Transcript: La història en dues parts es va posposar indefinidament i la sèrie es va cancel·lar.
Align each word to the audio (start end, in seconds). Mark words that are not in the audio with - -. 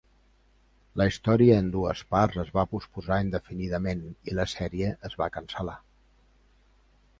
La 1.01 1.05
història 1.09 1.57
en 1.63 1.67
dues 1.75 2.01
parts 2.13 2.39
es 2.45 2.49
va 2.55 2.65
posposar 2.73 3.21
indefinidament 3.27 4.03
i 4.33 4.37
la 4.41 4.49
sèrie 4.55 4.91
es 5.11 5.21
va 5.23 5.31
cancel·lar. 5.39 5.79